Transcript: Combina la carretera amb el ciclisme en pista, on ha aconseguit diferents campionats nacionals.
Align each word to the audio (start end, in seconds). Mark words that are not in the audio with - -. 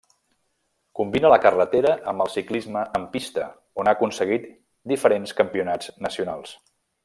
Combina 0.99 1.29
la 1.33 1.37
carretera 1.43 1.91
amb 2.13 2.25
el 2.25 2.31
ciclisme 2.37 2.85
en 3.01 3.05
pista, 3.17 3.45
on 3.83 3.91
ha 3.91 3.93
aconseguit 3.99 4.49
diferents 4.95 5.37
campionats 5.43 5.95
nacionals. 6.09 6.61